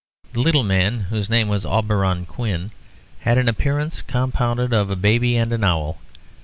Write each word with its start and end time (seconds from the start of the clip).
The 0.33 0.39
little 0.39 0.63
man, 0.63 0.99
whose 1.11 1.29
name 1.29 1.47
was 1.47 1.63
Auberon 1.63 2.25
Quin, 2.25 2.71
had 3.19 3.37
an 3.37 3.47
appearance 3.47 4.01
compounded 4.01 4.73
of 4.73 4.89
a 4.89 4.95
baby 4.95 5.37
and 5.37 5.53
an 5.53 5.63
owl. 5.63 5.99